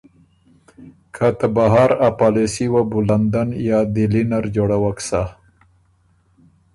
که 1.15 1.27
ته 1.39 1.47
بهر 1.55 1.89
ا 2.07 2.09
پالېسي 2.17 2.65
وه 2.73 2.81
بُو 2.89 2.99
لندن 3.09 3.49
یا 3.67 3.79
دهلي 3.93 4.23
نر 4.29 4.45
جوړَوَک 4.55 4.97
سَۀ۔ 5.07 5.23